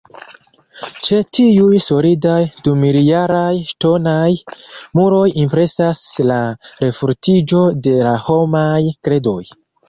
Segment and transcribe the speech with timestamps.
[1.07, 4.29] Ĉe tiuj solidaj dumiljaraj ŝtonaj
[5.01, 6.39] muroj impresas la
[6.87, 9.39] refortiĝo de la homaj kredoj.